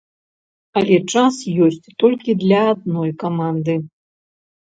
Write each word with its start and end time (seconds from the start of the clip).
Але 0.79 0.95
час 1.15 1.35
ёсць 1.65 1.91
толькі 2.03 2.35
для 2.43 2.61
адной 2.73 3.11
каманды. 3.25 3.75